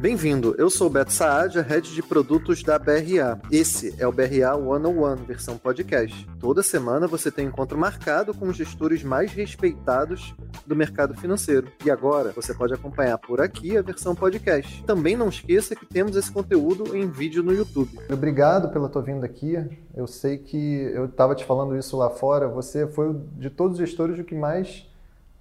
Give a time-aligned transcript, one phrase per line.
[0.00, 3.38] Bem-vindo, eu sou o Beto Saad, head de produtos da BRA.
[3.52, 6.26] Esse é o BRA 101, versão podcast.
[6.38, 10.34] Toda semana você tem um encontro marcado com os gestores mais respeitados
[10.66, 11.70] do mercado financeiro.
[11.84, 14.82] E agora você pode acompanhar por aqui a versão podcast.
[14.84, 17.98] Também não esqueça que temos esse conteúdo em vídeo no YouTube.
[18.10, 19.58] Obrigado pela tua vinda aqui.
[19.94, 22.48] Eu sei que eu estava te falando isso lá fora.
[22.48, 24.88] Você foi de todos os gestores o que mais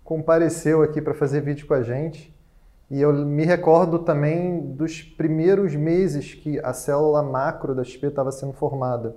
[0.04, 2.38] compareceu aqui para fazer vídeo com a gente.
[2.90, 8.32] E eu me recordo também dos primeiros meses que a célula macro da XP estava
[8.32, 9.16] sendo formada.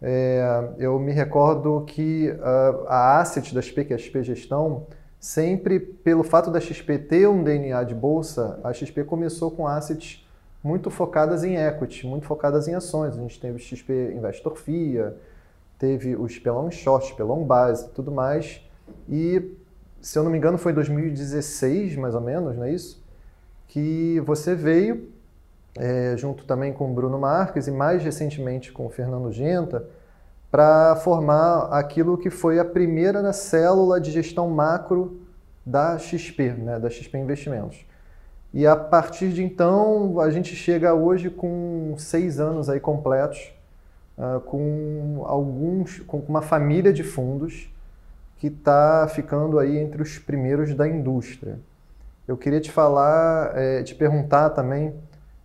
[0.00, 4.88] É, eu me recordo que uh, a asset da XP, que é a XP Gestão,
[5.20, 10.26] sempre pelo fato da XP ter um DNA de bolsa, a XP começou com assets
[10.62, 13.16] muito focadas em equity, muito focadas em ações.
[13.16, 15.16] A gente teve o XP Investor FIA,
[15.78, 18.60] teve o XP Long Short, XP Long Base e tudo mais.
[19.08, 19.56] E
[20.02, 23.00] se eu não me engano, foi em 2016, mais ou menos, não é isso?
[23.68, 25.08] Que você veio,
[25.78, 29.86] é, junto também com o Bruno Marques e mais recentemente com o Fernando Genta,
[30.50, 35.20] para formar aquilo que foi a primeira célula de gestão macro
[35.64, 37.86] da XP, né, da XP Investimentos.
[38.52, 43.54] E a partir de então, a gente chega hoje com seis anos aí completos,
[44.18, 47.72] uh, com alguns, com uma família de fundos
[48.42, 51.60] que está ficando aí entre os primeiros da indústria.
[52.26, 54.92] Eu queria te falar, é, te perguntar também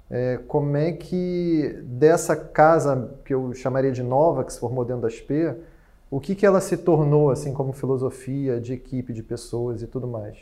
[0.09, 5.03] é, como é que dessa casa que eu chamaria de nova, que se formou dentro
[5.03, 5.53] da SP,
[6.09, 10.07] o que, que ela se tornou assim como filosofia de equipe, de pessoas e tudo
[10.07, 10.35] mais?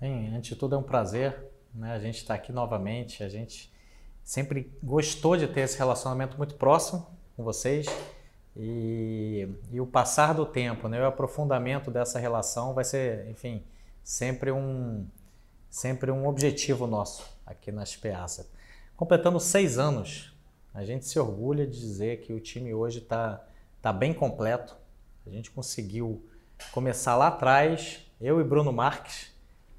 [0.00, 1.36] Bem, antes de tudo é um prazer
[1.72, 3.22] né, a gente estar tá aqui novamente.
[3.22, 3.72] A gente
[4.24, 7.06] sempre gostou de ter esse relacionamento muito próximo
[7.36, 7.86] com vocês.
[8.56, 13.64] E, e o passar do tempo, né, o aprofundamento dessa relação vai ser, enfim,
[14.02, 15.06] sempre um,
[15.68, 18.48] sempre um objetivo nosso aqui na SPASA.
[18.96, 20.32] Completando seis anos,
[20.72, 23.44] a gente se orgulha de dizer que o time hoje está
[23.82, 24.76] tá bem completo.
[25.26, 26.24] A gente conseguiu
[26.72, 29.32] começar lá atrás, eu e Bruno Marques,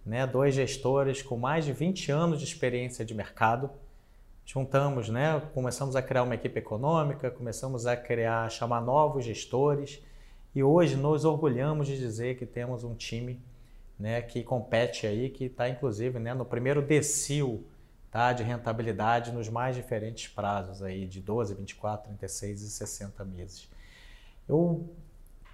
[0.05, 3.71] né, dois gestores com mais de 20 anos de experiência de mercado,
[4.45, 5.41] juntamos, né?
[5.53, 10.01] Começamos a criar uma equipe econômica, começamos a criar, chamar novos gestores
[10.53, 13.41] e hoje nos orgulhamos de dizer que temos um time,
[13.99, 17.65] né, que compete aí, que está inclusive, né, no primeiro decil,
[18.09, 23.67] tá, de rentabilidade nos mais diferentes prazos aí de 12, 24, 36 e 60 meses.
[24.47, 24.89] Eu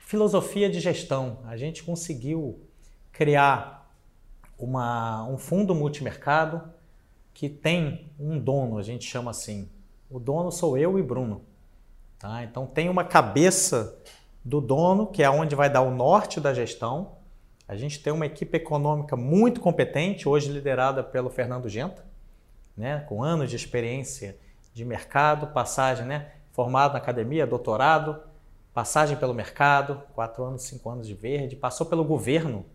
[0.01, 2.59] filosofia de gestão, a gente conseguiu
[3.13, 3.89] criar
[4.59, 6.61] uma, um fundo multimercado
[7.33, 9.69] que tem um dono, a gente chama assim.
[10.09, 11.41] O dono sou eu e Bruno.
[12.19, 12.43] Tá?
[12.43, 13.97] Então tem uma cabeça
[14.43, 17.13] do dono, que é onde vai dar o norte da gestão.
[17.67, 22.05] A gente tem uma equipe econômica muito competente, hoje liderada pelo Fernando Genta,
[22.75, 22.99] né?
[23.07, 24.37] com anos de experiência
[24.73, 26.31] de mercado, passagem, né?
[26.51, 28.19] formado na academia, doutorado,
[28.73, 32.65] passagem pelo mercado, quatro anos, cinco anos de verde, passou pelo governo,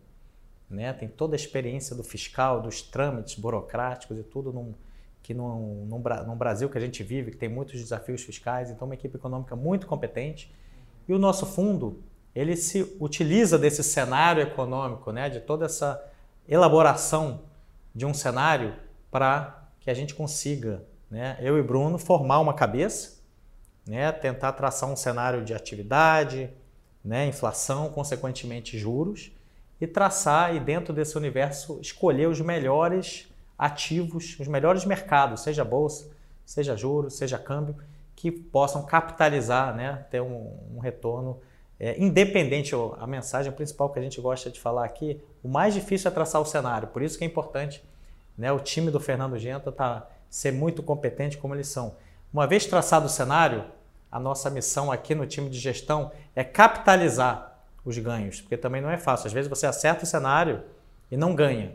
[0.69, 0.93] né?
[0.93, 4.75] tem toda a experiência do fiscal, dos trâmites burocráticos e tudo num,
[5.22, 8.87] que num, num, num, Brasil que a gente vive, que tem muitos desafios fiscais, então
[8.87, 10.53] uma equipe econômica muito competente.
[11.09, 12.03] E o nosso fundo,
[12.34, 15.31] ele se utiliza desse cenário econômico, né?
[15.31, 16.03] de toda essa
[16.49, 17.43] elaboração
[17.94, 18.75] de um cenário
[19.10, 21.38] para que a gente consiga, né?
[21.41, 23.21] eu e Bruno, formar uma cabeça,
[23.87, 24.10] né?
[24.10, 26.50] tentar traçar um cenário de atividade,
[27.05, 27.26] né?
[27.26, 29.31] inflação, consequentemente juros,
[29.81, 33.28] e traçar e dentro desse universo escolher os melhores
[33.59, 36.10] ativos, os melhores mercados, seja bolsa,
[36.44, 37.76] seja juros, seja câmbio,
[38.14, 41.38] que possam capitalizar, né, ter um, um retorno
[41.78, 42.75] é, independente.
[42.98, 46.41] A mensagem principal que a gente gosta de falar aqui, o mais difícil é traçar
[46.41, 46.88] o cenário.
[46.88, 47.84] Por isso que é importante,
[48.37, 51.97] né, o time do Fernando Genta tá ser muito competente como eles são.
[52.32, 53.64] Uma vez traçado o cenário,
[54.10, 57.56] a nossa missão aqui no time de gestão é capitalizar
[57.86, 59.28] os ganhos, porque também não é fácil.
[59.28, 60.62] Às vezes você acerta o cenário
[61.10, 61.72] e não ganha,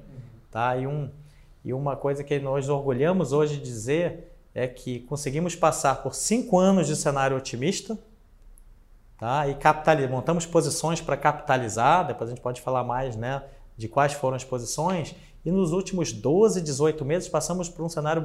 [0.51, 0.75] tá?
[0.75, 1.09] E, um,
[1.63, 6.59] e uma coisa que nós orgulhamos hoje de dizer é que conseguimos passar por cinco
[6.59, 7.97] anos de cenário otimista,
[9.18, 9.47] tá?
[9.47, 13.41] E capitalizar, montamos posições para capitalizar, depois a gente pode falar mais, né,
[13.77, 15.15] de quais foram as posições.
[15.45, 18.21] E nos últimos 12, 18 meses passamos por um cenário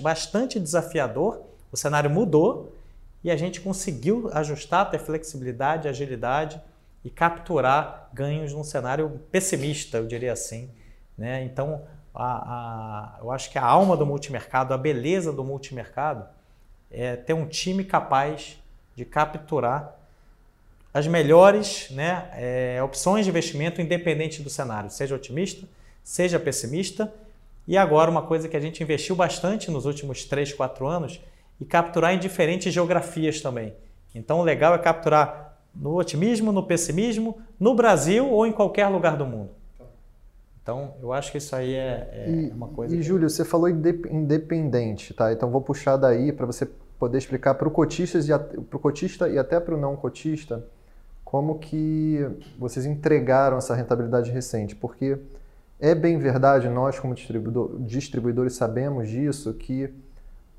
[0.00, 1.40] bastante desafiador.
[1.70, 2.74] O cenário mudou
[3.22, 6.60] e a gente conseguiu ajustar, ter flexibilidade, agilidade
[7.04, 10.70] e capturar ganhos num cenário pessimista, eu diria assim.
[11.16, 11.44] Né?
[11.44, 11.82] Então,
[12.14, 16.26] a, a, eu acho que a alma do multimercado, a beleza do multimercado,
[16.90, 18.58] é ter um time capaz
[18.94, 19.98] de capturar
[20.92, 25.66] as melhores né, é, opções de investimento independente do cenário, seja otimista,
[26.04, 27.12] seja pessimista,
[27.66, 31.20] E agora uma coisa que a gente investiu bastante nos últimos 3, 4 anos
[31.60, 33.72] e capturar em diferentes geografias também.
[34.12, 35.41] Então o legal é capturar
[35.74, 39.50] no otimismo, no pessimismo, no Brasil ou em qualquer lugar do mundo.
[40.62, 42.94] Então, eu acho que isso aí é, é e, uma coisa.
[42.94, 43.02] E, que...
[43.02, 45.32] Júlio, você falou independente, tá?
[45.32, 49.78] Então, vou puxar daí para você poder explicar para o cotista, e até para o
[49.78, 50.64] não cotista
[51.24, 52.24] como que
[52.56, 54.76] vocês entregaram essa rentabilidade recente.
[54.76, 55.18] Porque
[55.80, 59.92] é bem verdade, nós, como distribuidor, distribuidores, sabemos disso, que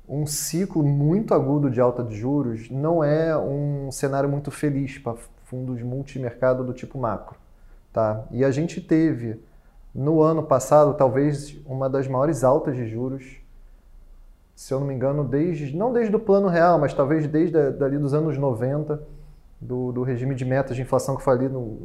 [0.08, 5.16] um ciclo muito agudo de alta de juros não é um cenário muito feliz para
[5.44, 7.36] fundos multimercado do tipo macro.
[7.92, 8.24] Tá?
[8.30, 9.40] E a gente teve
[9.94, 13.36] no ano passado, talvez uma das maiores altas de juros,
[14.54, 17.96] se eu não me engano, desde não desde o plano real, mas talvez desde dali
[17.96, 19.00] dos anos 90,
[19.60, 21.78] do, do regime de metas de inflação que foi ali no,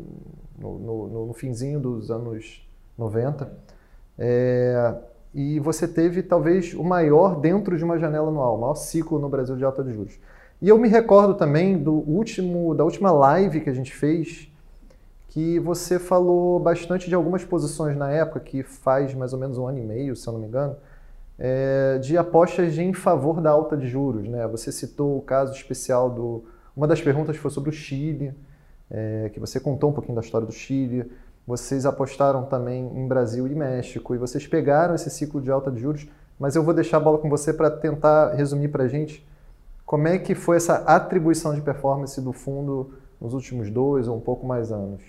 [0.57, 2.67] no, no, no finzinho dos anos
[2.97, 3.49] 90.
[4.17, 4.95] É,
[5.33, 9.29] e você teve talvez o maior dentro de uma janela anual, o maior ciclo no
[9.29, 10.19] Brasil de alta de juros.
[10.61, 14.51] E eu me recordo também do último, da última live que a gente fez,
[15.29, 19.67] que você falou bastante de algumas posições na época, que faz mais ou menos um
[19.67, 20.75] ano e meio, se eu não me engano,
[21.37, 24.27] é, de apostas em favor da alta de juros.
[24.27, 24.45] Né?
[24.47, 26.43] Você citou o caso especial do.
[26.75, 28.33] Uma das perguntas foi sobre o Chile,
[28.89, 31.09] é, que você contou um pouquinho da história do Chile.
[31.45, 35.79] Vocês apostaram também em Brasil e México, e vocês pegaram esse ciclo de alta de
[35.79, 36.07] juros,
[36.39, 39.25] mas eu vou deixar a bola com você para tentar resumir para a gente
[39.85, 44.21] como é que foi essa atribuição de performance do fundo nos últimos dois ou um
[44.21, 45.01] pouco mais anos.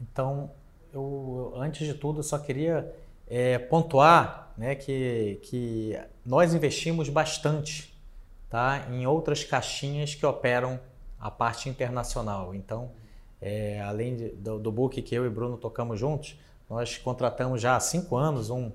[0.00, 0.50] Então,
[0.94, 2.94] eu, antes de tudo, só queria
[3.28, 7.92] é, pontuar né, que, que nós investimos bastante
[8.48, 10.78] tá, em outras caixinhas que operam
[11.18, 12.54] a parte internacional.
[12.54, 12.90] Então,
[13.42, 16.38] é, além de, do, do book que eu e Bruno tocamos juntos,
[16.70, 18.70] nós contratamos já há cinco anos um,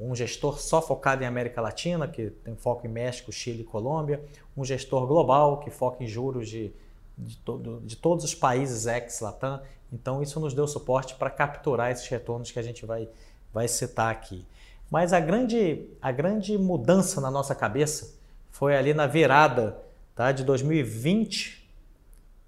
[0.00, 4.24] um gestor só focado em América Latina, que tem foco em México, Chile e Colômbia,
[4.56, 6.72] um gestor global que foca em juros de,
[7.18, 9.60] de, todo, de todos os países ex-Latam
[9.92, 13.08] então, isso nos deu suporte para capturar esses retornos que a gente vai,
[13.52, 14.46] vai citar aqui.
[14.90, 18.14] Mas a grande, a grande mudança na nossa cabeça
[18.50, 19.76] foi ali na virada
[20.14, 21.61] tá, de 2020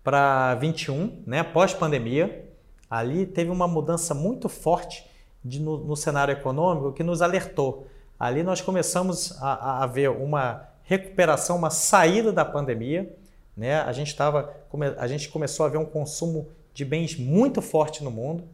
[0.05, 2.45] para 21, né, pós-pandemia.
[2.91, 5.11] Ali teve uma mudança muito forte
[5.43, 7.89] de, no, no, cenário econômico que nos alertou.
[8.21, 13.17] Ali nós começamos a, a ver uma recuperação, uma saída da pandemia.
[13.57, 13.81] Né?
[13.81, 14.55] A, gente tava,
[14.99, 18.45] a gente começou a ver um consumo de bens muito forte no mundo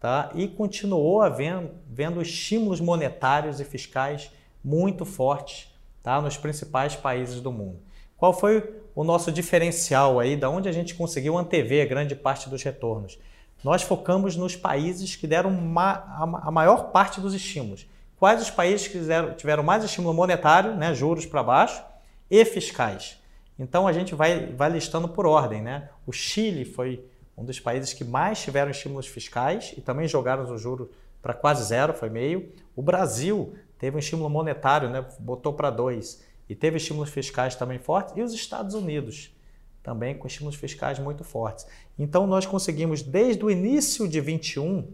[0.00, 0.30] tá?
[0.34, 4.30] e continuou havendo, vendo estímulos monetários e fiscais
[4.64, 5.72] muito fortes
[6.02, 6.20] tá?
[6.20, 7.78] nos principais países do mundo.
[8.18, 12.62] Qual foi o nosso diferencial aí, da onde a gente conseguiu antever grande parte dos
[12.64, 13.16] retornos?
[13.62, 17.86] Nós focamos nos países que deram a maior parte dos estímulos.
[18.18, 18.98] Quais os países que
[19.36, 21.80] tiveram mais estímulo monetário, né, juros para baixo,
[22.28, 23.16] e fiscais?
[23.56, 25.62] Então a gente vai, vai listando por ordem.
[25.62, 25.88] Né?
[26.04, 27.04] O Chile foi
[27.36, 30.90] um dos países que mais tiveram estímulos fiscais e também jogaram o juro
[31.22, 32.52] para quase zero, foi meio.
[32.74, 37.78] O Brasil teve um estímulo monetário, né, botou para dois, e teve estímulos fiscais também
[37.78, 39.34] fortes, e os Estados Unidos
[39.82, 41.66] também com estímulos fiscais muito fortes.
[41.98, 44.86] Então nós conseguimos, desde o início de 21,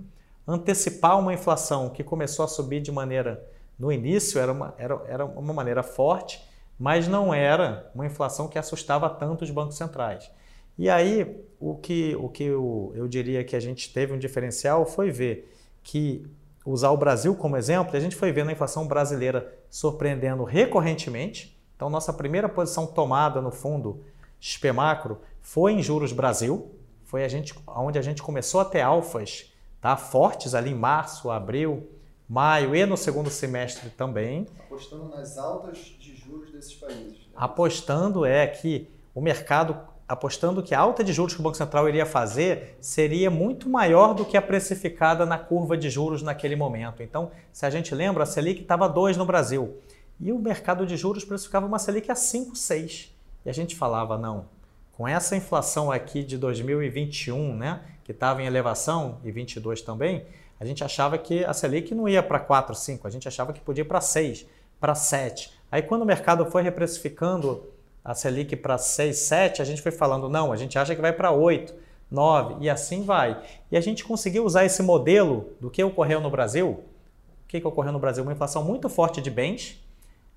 [0.46, 3.44] antecipar uma inflação que começou a subir de maneira,
[3.78, 6.40] no início era uma, era, era uma maneira forte,
[6.78, 10.30] mas não era uma inflação que assustava tanto os bancos centrais.
[10.76, 14.84] E aí, o que, o que eu, eu diria que a gente teve um diferencial
[14.84, 16.26] foi ver que
[16.64, 21.58] usar o Brasil como exemplo, a gente foi vendo a inflação brasileira surpreendendo recorrentemente.
[21.76, 24.04] Então, nossa primeira posição tomada no fundo
[24.40, 28.80] XP Macro foi em juros Brasil, foi a gente, onde a gente começou a ter
[28.80, 31.88] alfas tá, fortes ali em março, abril,
[32.28, 34.46] maio e no segundo semestre também.
[34.60, 37.18] Apostando nas altas de juros desses países.
[37.18, 37.32] Né?
[37.36, 41.88] Apostando é que o mercado apostando que a alta de juros que o Banco Central
[41.88, 47.02] iria fazer seria muito maior do que a precificada na curva de juros naquele momento.
[47.02, 49.78] Então, se a gente lembra, a Selic estava 2 no Brasil
[50.20, 53.14] e o mercado de juros precificava uma Selic a 5, 6.
[53.44, 54.46] E a gente falava, não,
[54.92, 60.24] com essa inflação aqui de 2021, né, que estava em elevação, e 22 também,
[60.60, 63.60] a gente achava que a Selic não ia para 4, 5, a gente achava que
[63.60, 64.46] podia ir para 6,
[64.78, 65.52] para 7.
[65.70, 67.66] Aí quando o mercado foi reprecificando
[68.04, 71.12] a Selic para 6, 7, a gente foi falando, não, a gente acha que vai
[71.12, 71.74] para 8,
[72.10, 73.42] 9 e assim vai.
[73.72, 76.68] E a gente conseguiu usar esse modelo do que ocorreu no Brasil.
[76.68, 78.22] O que, que ocorreu no Brasil?
[78.22, 79.82] Uma inflação muito forte de bens,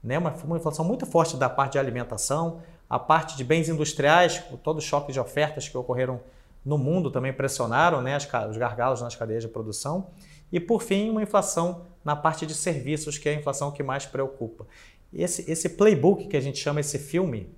[0.02, 0.18] né?
[0.18, 4.78] uma, uma inflação muito forte da parte de alimentação, a parte de bens industriais, todo
[4.78, 6.22] o choque de ofertas que ocorreram
[6.64, 8.18] no mundo também pressionaram né,
[8.50, 10.08] os gargalos nas cadeias de produção.
[10.52, 14.06] E, por fim, uma inflação na parte de serviços, que é a inflação que mais
[14.06, 14.66] preocupa.
[15.14, 17.50] Esse, esse playbook que a gente chama, esse filme,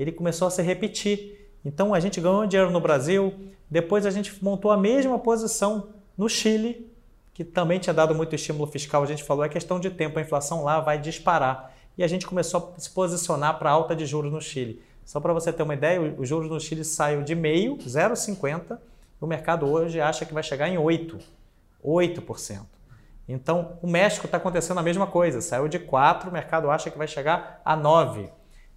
[0.00, 1.50] ele começou a se repetir.
[1.64, 3.34] Então, a gente ganhou dinheiro no Brasil,
[3.70, 6.90] depois a gente montou a mesma posição no Chile,
[7.34, 9.02] que também tinha dado muito estímulo fiscal.
[9.02, 11.74] A gente falou, é questão de tempo, a inflação lá vai disparar.
[11.96, 14.82] E a gente começou a se posicionar para alta de juros no Chile.
[15.04, 18.78] Só para você ter uma ideia, os juros no Chile saiu de meio, 0,50,
[19.20, 21.20] o mercado hoje acha que vai chegar em 8%.
[21.84, 22.60] 8%.
[23.28, 25.40] Então, o México está acontecendo a mesma coisa.
[25.40, 28.28] Saiu de 4, o mercado acha que vai chegar a 9.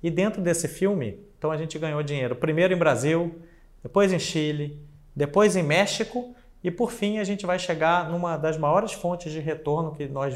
[0.03, 3.39] E dentro desse filme, então a gente ganhou dinheiro primeiro em Brasil,
[3.81, 4.77] depois em Chile,
[5.15, 9.39] depois em México e por fim a gente vai chegar numa das maiores fontes de
[9.39, 10.33] retorno que nós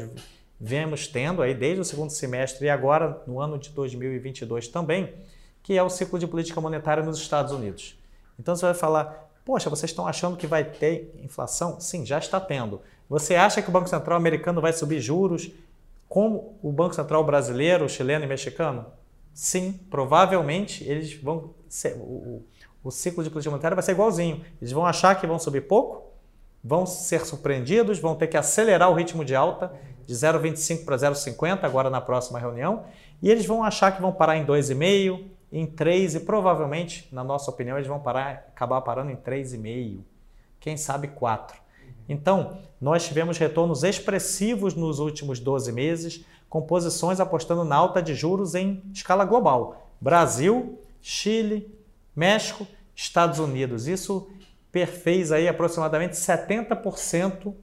[0.60, 5.12] vemos tendo aí desde o segundo semestre e agora no ano de 2022 também,
[5.62, 7.98] que é o ciclo de política monetária nos Estados Unidos.
[8.38, 11.78] Então você vai falar, poxa, vocês estão achando que vai ter inflação?
[11.78, 12.80] Sim, já está tendo.
[13.08, 15.50] Você acha que o Banco Central americano vai subir juros
[16.08, 18.86] como o Banco Central brasileiro, chileno e mexicano?
[19.38, 22.42] Sim, provavelmente eles vão ser, o,
[22.82, 24.44] o ciclo de política monetária vai ser igualzinho.
[24.60, 26.10] Eles vão achar que vão subir pouco,
[26.62, 29.72] vão ser surpreendidos, vão ter que acelerar o ritmo de alta
[30.04, 32.86] de 0,25 para 0,50 agora na próxima reunião,
[33.22, 37.48] e eles vão achar que vão parar em 2,5, em 3 e provavelmente, na nossa
[37.48, 40.00] opinião, eles vão parar, acabar parando em 3,5,
[40.58, 41.56] quem sabe 4.
[42.08, 48.14] Então, nós tivemos retornos expressivos nos últimos 12 meses, com posições apostando na alta de
[48.14, 49.90] juros em escala global.
[50.00, 51.74] Brasil, Chile,
[52.14, 53.86] México, Estados Unidos.
[53.86, 54.28] Isso
[54.72, 57.54] perfez aí aproximadamente 70%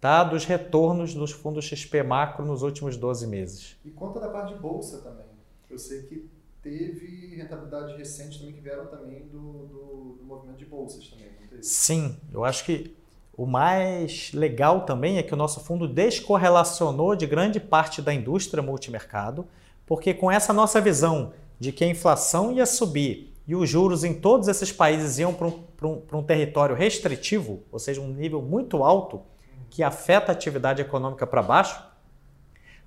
[0.00, 3.76] tá, dos retornos dos fundos XP macro nos últimos 12 meses.
[3.84, 5.26] E conta da parte de bolsa também.
[5.70, 6.28] Eu sei que
[6.62, 11.32] teve rentabilidades recentes também que vieram também do, do, do movimento de bolsas também.
[11.60, 12.96] Sim, eu acho que
[13.36, 18.62] o mais legal também é que o nosso fundo descorrelacionou de grande parte da indústria
[18.62, 19.46] multimercado,
[19.86, 24.14] porque com essa nossa visão de que a inflação ia subir e os juros em
[24.14, 28.84] todos esses países iam para um, um, um território restritivo, ou seja, um nível muito
[28.84, 29.22] alto,
[29.70, 31.82] que afeta a atividade econômica para baixo,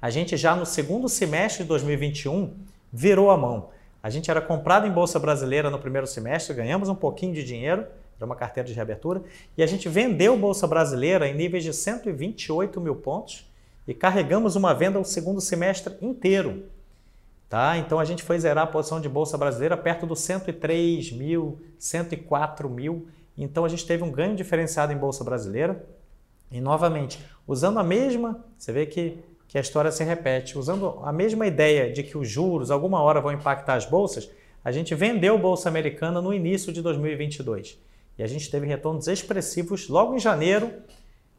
[0.01, 2.53] a gente já no segundo semestre de 2021
[2.93, 3.69] virou a mão.
[4.03, 7.87] A gente era comprado em bolsa brasileira no primeiro semestre, ganhamos um pouquinho de dinheiro,
[8.17, 9.23] era uma carteira de reabertura,
[9.57, 13.49] e a gente vendeu Bolsa Brasileira em níveis de 128 mil pontos
[13.87, 16.63] e carregamos uma venda o segundo semestre inteiro.
[17.47, 17.77] Tá?
[17.77, 22.69] Então a gente foi zerar a posição de Bolsa Brasileira perto dos 103 mil, 104
[22.69, 23.07] mil.
[23.37, 25.85] Então a gente teve um ganho diferenciado em Bolsa Brasileira.
[26.51, 31.11] E novamente, usando a mesma, você vê que, que a história se repete, usando a
[31.11, 34.29] mesma ideia de que os juros alguma hora vão impactar as bolsas,
[34.63, 37.77] a gente vendeu Bolsa Americana no início de 2022.
[38.17, 40.71] E a gente teve retornos expressivos logo em janeiro.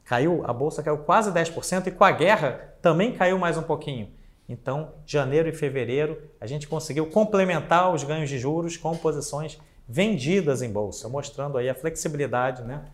[0.04, 4.08] Caiu, a bolsa caiu quase 10% e com a guerra também caiu mais um pouquinho.
[4.48, 10.62] Então, janeiro e fevereiro, a gente conseguiu complementar os ganhos de juros com posições vendidas
[10.62, 12.84] em bolsa, mostrando aí a flexibilidade né,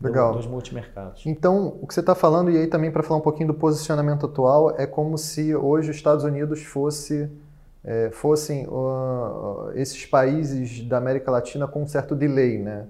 [0.00, 0.32] Legal.
[0.32, 1.24] Do, dos multimercados.
[1.26, 4.26] Então, o que você está falando, e aí também para falar um pouquinho do posicionamento
[4.26, 7.28] atual, é como se hoje os Estados Unidos fosse,
[7.84, 12.86] é, fossem uh, esses países da América Latina com um certo delay, né?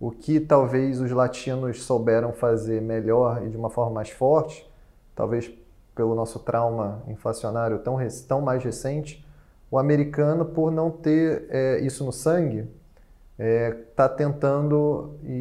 [0.00, 4.68] O que talvez os latinos souberam fazer melhor e de uma forma mais forte,
[5.14, 5.50] talvez
[5.94, 7.96] pelo nosso trauma inflacionário tão,
[8.26, 9.24] tão mais recente,
[9.70, 12.68] o americano, por não ter é, isso no sangue,
[13.32, 15.32] está é, tá tentando, e,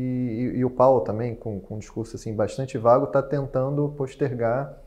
[0.56, 4.82] e, e, o Paulo também, com, com um discurso assim, bastante vago, está tentando postergar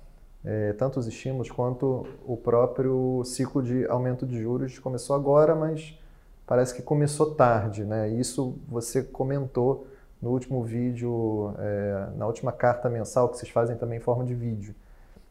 [0.44, 4.78] é, tanto os estímulos quanto o próprio ciclo de aumento de juros.
[4.78, 5.98] Começou agora, mas
[6.46, 8.08] parece que começou tarde, né?
[8.08, 9.86] Isso você comentou
[10.22, 14.34] no último vídeo, é, na última carta mensal que vocês fazem também em forma de
[14.34, 14.74] vídeo.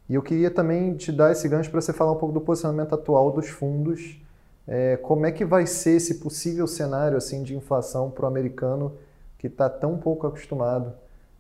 [0.08, 2.94] E eu queria também te dar esse gancho para você falar um pouco do posicionamento
[2.94, 4.22] atual dos fundos.
[4.68, 8.96] É, como é que vai ser esse possível cenário assim de inflação para o americano
[9.38, 10.94] que está tão pouco acostumado?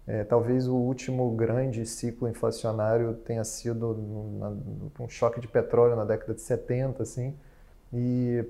[0.07, 3.91] É, talvez o último grande ciclo inflacionário tenha sido
[4.99, 7.35] um choque de petróleo na década de 70, assim.
[7.93, 8.43] E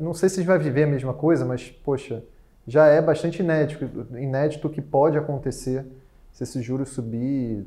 [0.00, 2.22] não sei se a gente vai viver a mesma coisa, mas, poxa,
[2.66, 3.84] já é bastante inédito,
[4.16, 5.86] inédito que pode acontecer
[6.32, 7.66] se esse juros subir.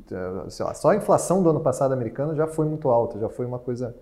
[0.60, 3.58] Lá, só a inflação do ano passado americano já foi muito alta, já foi uma
[3.58, 3.94] coisa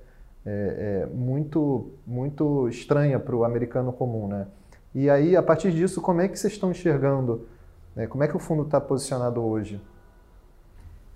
[0.44, 4.46] é, é, muito, muito estranha para o americano comum, né?
[4.94, 7.46] E aí, a partir disso, como é que vocês estão enxergando?
[7.94, 8.06] Né?
[8.06, 9.80] Como é que o fundo está posicionado hoje?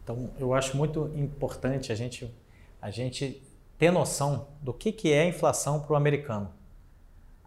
[0.02, 2.32] Então, eu acho muito importante a gente,
[2.80, 3.42] a gente
[3.78, 6.48] ter noção do que, que é inflação para o americano.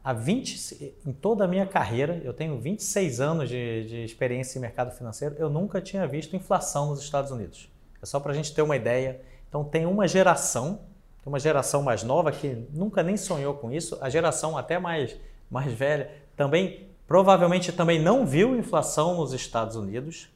[0.08, 4.62] Há 20, em toda a minha carreira, eu tenho 26 anos de, de experiência em
[4.62, 7.70] mercado financeiro, eu nunca tinha visto inflação nos Estados Unidos.
[8.02, 9.20] É só para a gente ter uma ideia.
[9.50, 10.80] Então, tem uma geração,
[11.22, 15.14] tem uma geração mais nova que nunca nem sonhou com isso, a geração até mais,
[15.52, 20.30] mais velha também, provavelmente também não viu inflação nos Estados Unidos.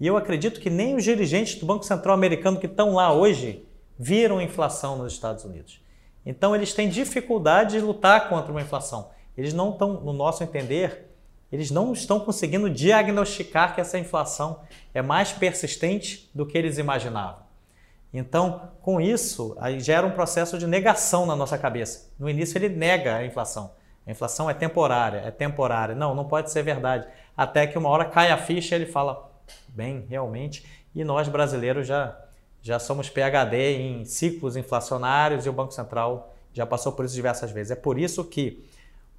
[0.00, 3.62] E eu acredito que nem os dirigentes do Banco Central americano que estão lá hoje
[3.98, 5.82] viram inflação nos Estados Unidos.
[6.24, 9.17] Então, eles têm dificuldade de lutar contra uma inflação.
[9.38, 11.08] Eles não estão, no nosso entender,
[11.50, 14.60] eles não estão conseguindo diagnosticar que essa inflação
[14.92, 17.46] é mais persistente do que eles imaginavam.
[18.12, 22.10] Então, com isso, gera um processo de negação na nossa cabeça.
[22.18, 23.70] No início, ele nega a inflação.
[24.04, 25.94] A inflação é temporária, é temporária.
[25.94, 27.06] Não, não pode ser verdade.
[27.36, 29.30] Até que uma hora cai a ficha e ele fala,
[29.68, 30.66] bem, realmente.
[30.94, 32.18] E nós brasileiros já
[32.60, 37.50] já somos PhD em ciclos inflacionários e o Banco Central já passou por isso diversas
[37.50, 37.70] vezes.
[37.70, 38.68] É por isso que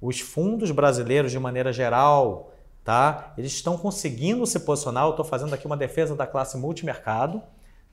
[0.00, 2.52] os fundos brasileiros, de maneira geral,
[2.84, 5.04] tá, eles estão conseguindo se posicionar.
[5.04, 7.42] Eu estou fazendo aqui uma defesa da classe multimercado.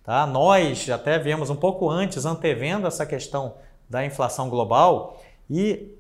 [0.03, 0.25] Tá?
[0.25, 3.55] Nós até viemos um pouco antes, antevendo essa questão
[3.89, 5.97] da inflação global e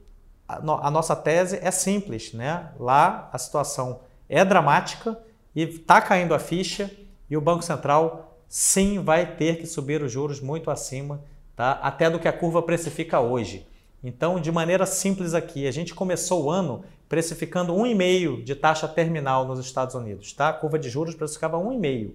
[0.47, 2.33] a, no, a nossa tese é simples.
[2.33, 2.69] Né?
[2.79, 3.99] Lá a situação
[4.29, 5.19] é dramática
[5.53, 6.89] e está caindo a ficha
[7.29, 11.21] e o Banco Central sim vai ter que subir os juros muito acima,
[11.53, 11.73] tá?
[11.81, 13.67] até do que a curva precifica hoje.
[14.07, 19.45] Então, de maneira simples aqui, a gente começou o ano precificando 1,5 de taxa terminal
[19.45, 20.31] nos Estados Unidos.
[20.31, 20.47] Tá?
[20.47, 22.13] A curva de juros precificava 1,5,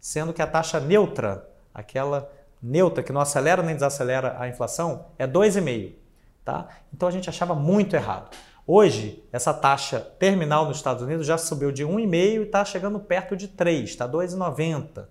[0.00, 1.44] sendo que a taxa neutra,
[1.74, 2.30] aquela
[2.62, 5.94] neutra que não acelera nem desacelera a inflação, é 2,5.
[6.44, 6.68] Tá?
[6.94, 8.30] Então a gente achava muito errado.
[8.64, 13.36] Hoje, essa taxa terminal nos Estados Unidos já subiu de 1,5 e está chegando perto
[13.36, 15.06] de 3, está 2,90.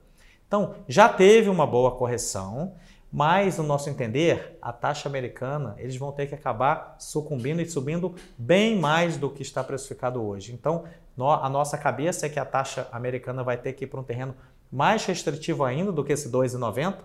[0.48, 2.74] Então, já teve uma boa correção,
[3.12, 8.16] mas, no nosso entender, a taxa americana, eles vão ter que acabar sucumbindo e subindo
[8.38, 10.54] bem mais do que está precificado hoje.
[10.54, 10.86] Então,
[11.18, 14.34] a nossa cabeça é que a taxa americana vai ter que ir para um terreno
[14.72, 16.96] mais restritivo ainda do que esse 2,90.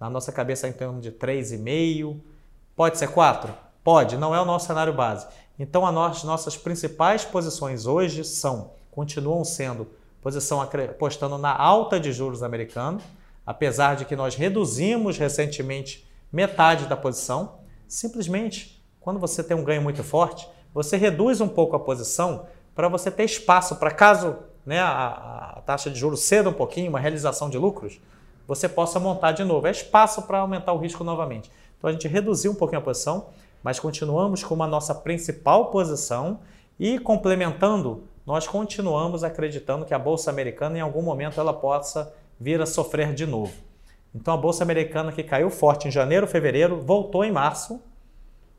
[0.00, 2.18] Na nossa cabeça é em torno de 3,5.
[2.74, 3.52] Pode ser 4?
[3.84, 5.26] Pode, não é o nosso cenário base.
[5.58, 9.86] Então, as nossas principais posições hoje são, continuam sendo
[10.22, 12.98] posição apostando na alta de juros americano,
[13.44, 17.60] apesar de que nós reduzimos recentemente metade da posição.
[17.88, 22.88] Simplesmente, quando você tem um ganho muito forte, você reduz um pouco a posição para
[22.88, 27.00] você ter espaço para caso né, a, a, taxa de juros ceda um pouquinho, uma
[27.00, 28.00] realização de lucros,
[28.46, 29.66] você possa montar de novo.
[29.66, 31.50] É espaço para aumentar o risco novamente.
[31.78, 33.28] Então a gente reduziu um pouquinho a posição,
[33.62, 36.40] mas continuamos com a nossa principal posição
[36.78, 42.60] e complementando nós continuamos acreditando que a Bolsa Americana, em algum momento, ela possa vir
[42.62, 43.52] a sofrer de novo.
[44.14, 47.80] Então, a Bolsa Americana, que caiu forte em janeiro, fevereiro, voltou em março.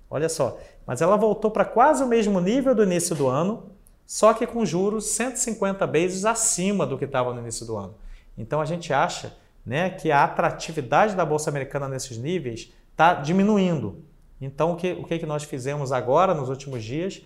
[0.10, 3.72] Olha só, mas ela voltou para quase o mesmo nível do início do ano,
[4.06, 7.96] só que com juros 150 vezes acima do que estava no início do ano.
[8.38, 14.04] Então, a gente acha né, que a atratividade da Bolsa Americana nesses níveis está diminuindo.
[14.40, 17.22] Então, o que, o que nós fizemos agora, nos últimos dias?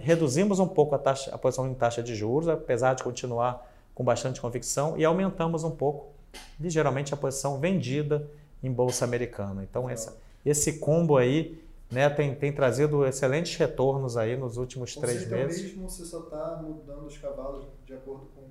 [0.00, 3.67] reduzimos um pouco a, taxa, a posição em taxa de juros, apesar de continuar
[3.98, 6.12] com bastante convicção, e aumentamos um pouco,
[6.60, 8.30] ligeiramente, a posição vendida
[8.62, 9.66] em bolsa americana.
[9.68, 15.28] Então, essa, esse combo aí né, tem, tem trazido excelentes retornos aí nos últimos três
[15.28, 15.62] meses.
[15.64, 18.42] mesmo você só está mudando os cavalos de acordo com...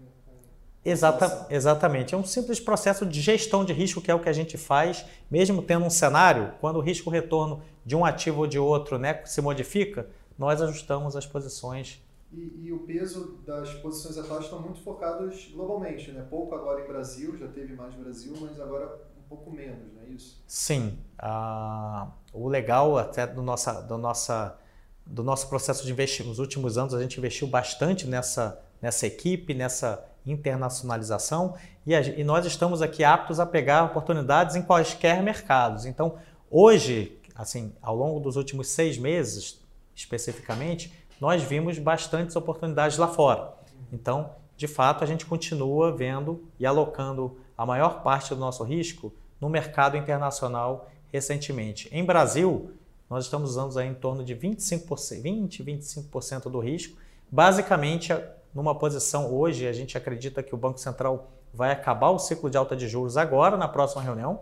[0.83, 2.13] Exata, exatamente.
[2.13, 5.05] É um simples processo de gestão de risco que é o que a gente faz,
[5.31, 9.41] mesmo tendo um cenário, quando o risco-retorno de um ativo ou de outro né, se
[9.41, 10.07] modifica,
[10.37, 12.05] nós ajustamos as posições.
[12.31, 16.25] E, e, o peso das posições atuais estão muito focados globalmente, né?
[16.29, 20.09] Pouco agora em Brasil, já teve mais Brasil, mas agora um pouco menos, não é
[20.09, 20.43] isso?
[20.45, 20.99] Sim.
[21.17, 24.59] Ah, o legal até do, nossa, do, nossa,
[25.05, 29.53] do nosso processo de investimento, nos últimos anos a gente investiu bastante nessa, nessa equipe,
[29.53, 35.85] nessa internacionalização e, a, e nós estamos aqui aptos a pegar oportunidades em quaisquer mercados.
[35.85, 36.17] Então,
[36.51, 43.53] hoje, assim, ao longo dos últimos seis meses, especificamente, nós vimos bastantes oportunidades lá fora.
[43.91, 49.13] Então, de fato, a gente continua vendo e alocando a maior parte do nosso risco
[49.39, 51.87] no mercado internacional recentemente.
[51.91, 52.71] Em Brasil,
[53.09, 56.97] nós estamos usando em torno de 25%, 20, 25% do risco.
[57.31, 58.13] Basicamente,
[58.53, 62.57] numa posição hoje, a gente acredita que o Banco Central vai acabar o ciclo de
[62.57, 64.41] alta de juros agora, na próxima reunião.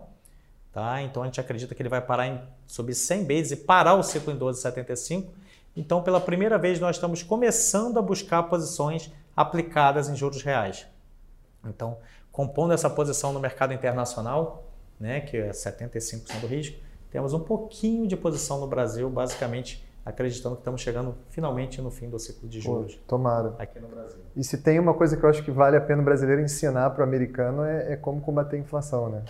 [0.72, 1.00] Tá?
[1.02, 4.02] Então, a gente acredita que ele vai parar em subir 100 bases e parar o
[4.02, 5.26] ciclo em 12,75
[5.76, 10.86] então, pela primeira vez, nós estamos começando a buscar posições aplicadas em juros reais.
[11.64, 11.98] Então,
[12.32, 14.64] compondo essa posição no mercado internacional,
[14.98, 16.78] né, que é 75% do risco,
[17.10, 22.08] temos um pouquinho de posição no Brasil, basicamente acreditando que estamos chegando finalmente no fim
[22.08, 22.94] do ciclo de juros.
[22.94, 23.54] Pô, tomara.
[23.58, 24.20] Aqui no Brasil.
[24.36, 26.90] E se tem uma coisa que eu acho que vale a pena o brasileiro ensinar
[26.90, 29.24] para o americano é, é, como combater a inflação, né?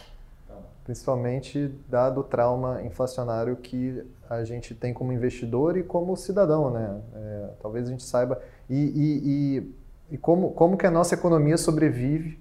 [0.87, 7.01] Principalmente dado o trauma inflacionário que a gente tem como investidor e como cidadão, né?
[7.13, 8.41] É, talvez a gente saiba.
[8.71, 9.75] E, e, e,
[10.13, 12.39] e como, como que a nossa economia sobrevive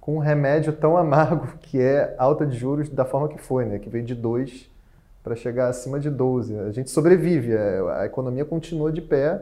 [0.00, 3.78] com um remédio tão amargo que é alta de juros da forma que foi, né?
[3.78, 4.70] Que veio de 2
[5.22, 6.58] para chegar acima de 12.
[6.60, 9.38] A gente sobrevive, é, a economia continua de pé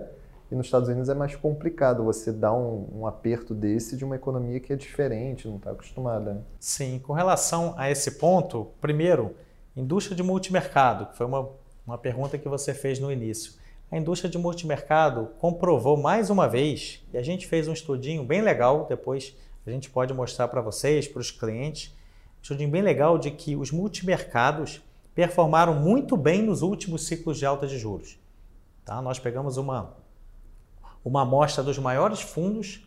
[0.50, 4.16] e nos Estados Unidos é mais complicado você dar um, um aperto desse de uma
[4.16, 6.34] economia que é diferente, não está acostumada.
[6.34, 6.40] Né?
[6.58, 9.34] Sim, com relação a esse ponto, primeiro,
[9.76, 11.48] indústria de multimercado, que foi uma,
[11.86, 13.52] uma pergunta que você fez no início.
[13.90, 18.40] A indústria de multimercado comprovou mais uma vez, e a gente fez um estudinho bem
[18.40, 21.94] legal, depois a gente pode mostrar para vocês, para os clientes,
[22.38, 24.82] um estudinho bem legal de que os multimercados
[25.14, 28.18] performaram muito bem nos últimos ciclos de alta de juros.
[28.84, 29.00] Tá?
[29.02, 29.94] Nós pegamos uma,
[31.04, 32.82] uma amostra dos maiores fundos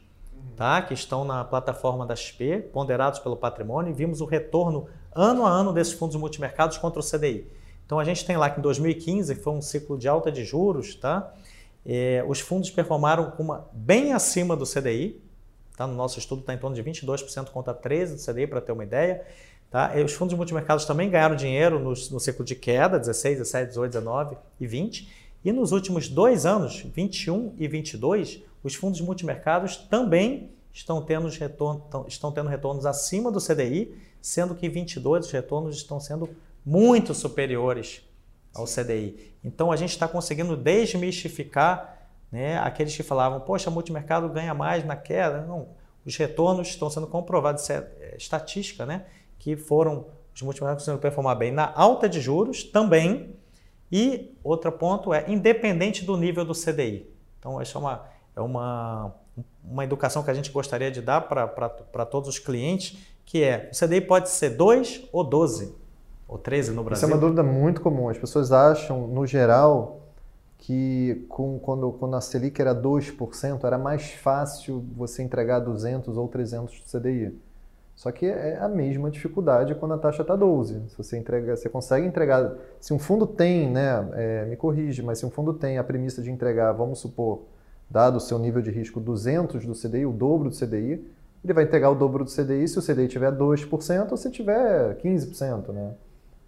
[0.56, 0.82] tá?
[0.82, 5.50] que estão na plataforma da XP, ponderados pelo patrimônio, e vimos o retorno ano a
[5.50, 7.48] ano desses fundos multimercados contra o CDI.
[7.86, 10.44] Então a gente tem lá que em 2015, que foi um ciclo de alta de
[10.44, 11.34] juros, tá?
[11.86, 15.22] É, os fundos performaram uma, bem acima do CDI,
[15.76, 15.86] tá?
[15.86, 18.84] no nosso estudo está em torno de 22% contra 13% do CDI, para ter uma
[18.84, 19.26] ideia.
[19.70, 19.92] Tá?
[20.00, 23.92] E os fundos multimercados também ganharam dinheiro no, no ciclo de queda, 16, 17, 18,
[23.92, 25.23] 19 e 20.
[25.44, 32.06] E nos últimos dois anos, 21 e 22, os fundos multimercados também estão tendo, retorno,
[32.08, 36.30] estão tendo retornos acima do CDI, sendo que 22 os retornos estão sendo
[36.66, 38.02] muito superiores
[38.54, 39.34] ao CDI.
[39.44, 44.96] Então a gente está conseguindo desmistificar né, aqueles que falavam, poxa, multimercado ganha mais na
[44.96, 45.42] queda.
[45.42, 45.68] Não,
[46.06, 49.06] os retornos estão sendo comprovados, isso é estatística, né?
[49.44, 53.36] que foram os multimercados conseguiram performar bem na alta de juros também.
[53.96, 57.08] E outro ponto é independente do nível do CDI.
[57.38, 59.14] Então, essa é uma, é uma,
[59.64, 63.78] uma educação que a gente gostaria de dar para todos os clientes, que é o
[63.78, 65.76] CDI pode ser 2 ou 12,
[66.28, 67.06] ou 13 no Brasil.
[67.06, 68.10] Isso é uma dúvida muito comum.
[68.10, 70.02] As pessoas acham, no geral,
[70.58, 76.28] que com, quando, quando a Selic era 2%, era mais fácil você entregar 200 ou
[76.28, 77.40] 300 de CDI.
[77.96, 80.90] Só que é a mesma dificuldade quando a taxa está 12.
[80.90, 82.52] Se você entrega, você consegue entregar.
[82.80, 86.22] Se um fundo tem, né, é, me corrige, mas se um fundo tem a premissa
[86.22, 87.44] de entregar, vamos supor,
[87.90, 91.06] dado o seu nível de risco 200 do CDI, o dobro do CDI,
[91.44, 94.96] ele vai entregar o dobro do CDI se o CDI tiver 2% ou se tiver
[94.96, 95.92] 15%, né?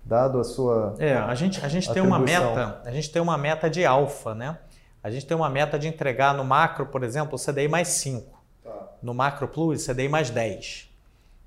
[0.04, 3.38] Dado a sua É, a gente a gente tem uma meta, a gente tem uma
[3.38, 4.58] meta de alfa, né?
[5.04, 8.44] A gente tem uma meta de entregar no macro, por exemplo, o CDI mais 5.
[8.64, 8.72] Tá.
[9.04, 10.95] No macro plus, CDI mais 10.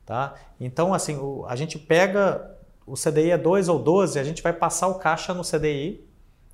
[0.09, 0.37] Tá?
[0.59, 4.55] Então, assim, o, a gente pega o CDI é 2 ou 12, a gente vai
[4.55, 6.03] passar o caixa no CDI,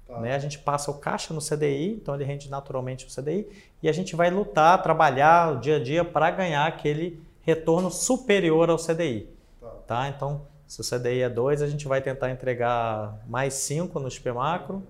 [0.08, 0.18] tá.
[0.18, 0.34] né?
[0.34, 3.46] a gente passa o caixa no CDI, então ele rende naturalmente o CDI,
[3.80, 8.68] e a gente vai lutar, trabalhar o dia a dia para ganhar aquele retorno superior
[8.70, 9.28] ao CDI.
[9.60, 9.68] Tá.
[9.86, 10.08] tá?
[10.08, 14.34] Então, se o CDI é 2, a gente vai tentar entregar mais 5 no SP
[14.34, 14.82] macro,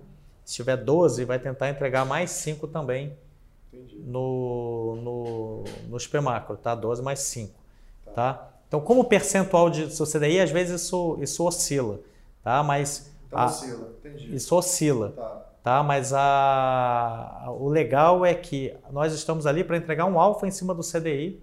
[0.43, 3.15] se tiver 12, vai tentar entregar mais 5 também
[3.71, 3.99] Entendi.
[4.07, 6.75] no, no, no SP macro, tá?
[6.75, 7.53] 12 mais 5.
[8.07, 8.13] Tá.
[8.13, 8.54] tá?
[8.75, 12.01] Então, como percentual de seu CDI, às vezes isso, isso oscila,
[12.43, 12.61] tá?
[12.61, 14.35] Mas então, a, oscila, entendi.
[14.35, 15.47] Isso oscila, tá?
[15.63, 15.83] tá?
[15.85, 20.51] Mas a, a, o legal é que nós estamos ali para entregar um alfa em
[20.51, 21.41] cima do CDI,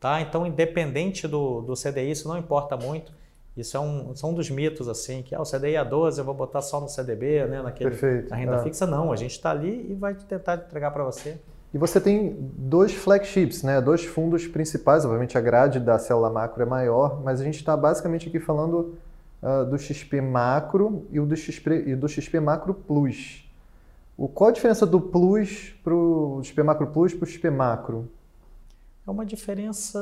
[0.00, 0.20] tá?
[0.20, 3.12] Então, independente do, do CDI, isso não importa muito.
[3.56, 6.24] Isso é um, são um dos mitos, assim, que ah, o CDI a 12 eu
[6.24, 8.62] vou botar só no CDB, né, naquele, Perfeito, na renda é.
[8.64, 8.88] fixa.
[8.88, 11.38] Não, a gente está ali e vai tentar entregar para você
[11.74, 13.80] e você tem dois flagships, né?
[13.80, 15.04] dois fundos principais.
[15.04, 18.94] Obviamente a grade da célula macro é maior, mas a gente está basicamente aqui falando
[19.42, 23.48] uh, do XP Macro e, o do XP, e do XP Macro Plus.
[24.18, 28.08] O, qual a diferença do Plus para o XP Macro Plus para o XP Macro?
[29.06, 29.98] É uma diferença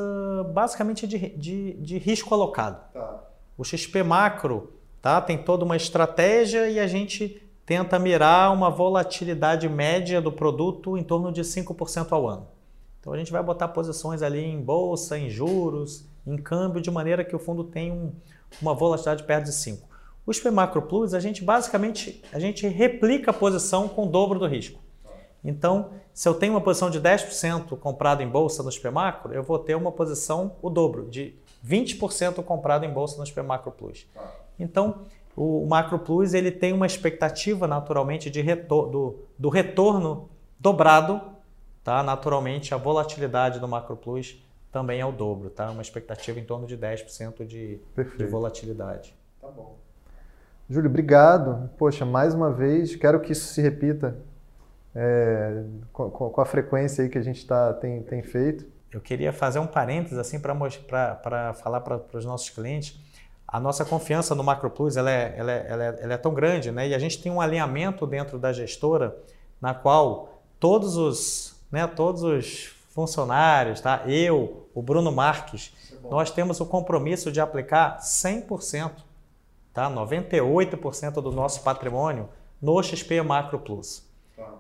[0.53, 2.81] basicamente de, de, de risco alocado.
[2.93, 3.21] Tá.
[3.57, 9.69] O XP Macro tá, tem toda uma estratégia e a gente tenta mirar uma volatilidade
[9.69, 12.49] média do produto em torno de 5% ao ano.
[12.99, 17.25] Então a gente vai botar posições ali em bolsa, em juros, em câmbio, de maneira
[17.25, 18.13] que o fundo tenha um,
[18.61, 19.89] uma volatilidade perto de 5.
[20.27, 24.41] O SP Macro Plus, a gente basicamente a gente replica a posição com o dobro
[24.41, 24.81] do risco.
[25.45, 29.45] Então, se eu tenho uma posição de 10% comprado em bolsa no SP Macro, eu
[29.45, 34.09] vou ter uma posição o dobro, de 20% comprado em bolsa no SP Macro Plus.
[34.59, 35.03] Então,
[35.43, 41.19] o Macro Plus ele tem uma expectativa naturalmente de retor do, do retorno dobrado,
[41.83, 42.03] tá?
[42.03, 45.71] Naturalmente a volatilidade do Macro Plus também é o dobro, tá?
[45.71, 47.81] Uma expectativa em torno de 10% de,
[48.19, 49.15] de volatilidade.
[49.41, 49.79] Tá bom.
[50.69, 51.71] Júlio, obrigado.
[51.79, 54.19] Poxa, mais uma vez, quero que isso se repita
[54.95, 58.67] é, com, com, a frequência aí que a gente tá, tem, tem feito.
[58.93, 63.01] Eu queria fazer um parênteses assim para falar para os nossos clientes.
[63.51, 66.33] A nossa confiança no Macro Plus ela é, ela, é, ela, é, ela é tão
[66.33, 66.89] grande, né?
[66.89, 69.17] E a gente tem um alinhamento dentro da gestora
[69.61, 74.03] na qual todos os, né, todos os funcionários, tá?
[74.07, 78.93] eu, o Bruno Marques, é nós temos o compromisso de aplicar 100%,
[79.73, 79.91] tá?
[79.91, 82.29] 98% do nosso patrimônio
[82.61, 84.09] no XP Macro Plus.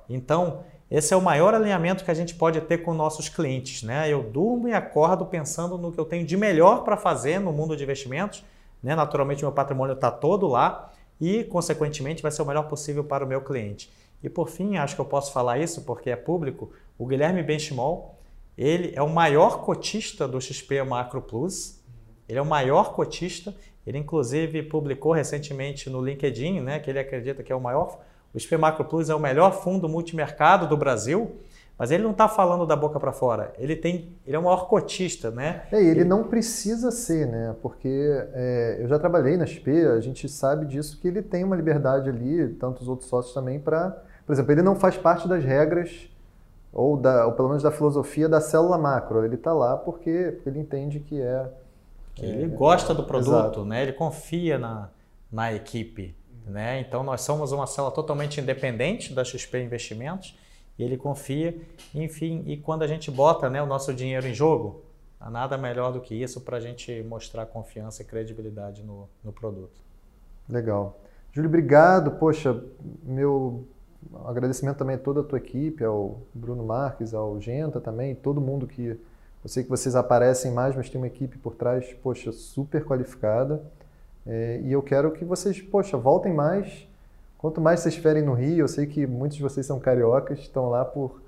[0.08, 3.82] Então, esse é o maior alinhamento que a gente pode ter com nossos clientes.
[3.82, 4.08] Né?
[4.08, 7.76] Eu durmo e acordo pensando no que eu tenho de melhor para fazer no mundo
[7.76, 8.44] de investimentos.
[8.82, 8.94] Né?
[8.94, 13.28] Naturalmente, meu patrimônio está todo lá e, consequentemente, vai ser o melhor possível para o
[13.28, 13.90] meu cliente.
[14.22, 18.18] E por fim, acho que eu posso falar isso porque é público, o Guilherme Benchimol,
[18.56, 21.80] ele é o maior cotista do XP Macro Plus.
[22.28, 23.54] Ele é o maior cotista.
[23.86, 27.98] Ele inclusive publicou recentemente no LinkedIn, né, que ele acredita que é o maior.
[28.34, 31.40] O XP Macro Plus é o melhor fundo multimercado do Brasil.
[31.80, 33.54] Mas ele não está falando da boca para fora.
[33.58, 35.62] Ele tem, ele é o maior cotista, né?
[35.72, 37.56] É, ele, ele não precisa ser, né?
[37.62, 37.88] Porque
[38.34, 42.10] é, eu já trabalhei na XP, a gente sabe disso que ele tem uma liberdade
[42.10, 43.98] ali, tantos outros sócios também para
[44.30, 46.08] por exemplo, ele não faz parte das regras
[46.72, 49.24] ou, da, ou pelo menos da filosofia da célula macro.
[49.24, 51.50] Ele está lá porque, porque, ele entende que é.
[52.14, 53.82] Que ele é, gosta do produto, né?
[53.82, 54.88] ele confia na,
[55.32, 56.14] na equipe.
[56.46, 56.78] Né?
[56.78, 60.38] Então, nós somos uma célula totalmente independente da XP Investimentos
[60.82, 61.60] ele confia.
[61.94, 64.82] Enfim, e quando a gente bota né, o nosso dinheiro em jogo,
[65.30, 69.80] nada melhor do que isso para a gente mostrar confiança e credibilidade no, no produto.
[70.48, 70.98] Legal.
[71.32, 72.12] Júlio, obrigado.
[72.12, 72.62] Poxa,
[73.02, 73.66] meu
[74.24, 78.66] agradecimento também a toda a tua equipe, ao Bruno Marques, ao Genta também, todo mundo
[78.66, 78.98] que.
[79.42, 83.62] Eu sei que vocês aparecem mais, mas tem uma equipe por trás, poxa, super qualificada.
[84.26, 86.86] É, e eu quero que vocês, poxa, voltem mais.
[87.40, 90.68] Quanto mais vocês estiverem no Rio, eu sei que muitos de vocês são cariocas, estão
[90.68, 91.22] lá por,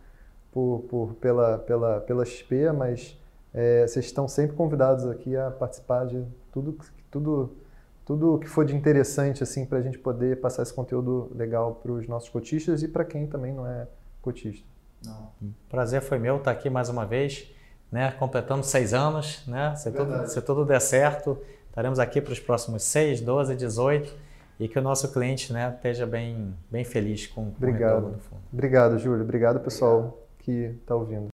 [0.52, 3.18] por, por pela, pela, pela XP, mas
[3.54, 6.22] é, vocês estão sempre convidados aqui a participar de
[6.52, 6.76] tudo,
[7.10, 7.56] tudo
[8.04, 11.92] tudo que for de interessante assim para a gente poder passar esse conteúdo legal para
[11.92, 13.86] os nossos cotistas e para quem também não é
[14.20, 14.66] cotista.
[15.02, 15.30] Não.
[15.70, 17.50] Prazer foi meu estar aqui mais uma vez,
[17.90, 18.12] né?
[18.18, 19.74] Completando seis anos, né?
[19.76, 21.38] Se tudo, se tudo der certo,
[21.70, 26.06] estaremos aqui para os próximos seis, 12, 18 e que o nosso cliente, né, esteja
[26.06, 27.92] bem, bem feliz com, Obrigado.
[27.92, 28.42] o retorno do fundo.
[28.52, 29.22] Obrigado, Júlio.
[29.22, 30.16] Obrigado, pessoal Obrigado.
[30.38, 31.30] que está ouvindo.